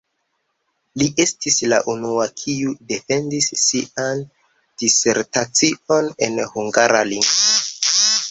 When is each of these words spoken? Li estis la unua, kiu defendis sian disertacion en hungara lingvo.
Li 0.99 1.07
estis 1.23 1.57
la 1.73 1.77
unua, 1.91 2.23
kiu 2.43 2.71
defendis 2.93 3.49
sian 3.65 4.25
disertacion 4.83 6.09
en 6.29 6.41
hungara 6.57 7.03
lingvo. 7.11 7.93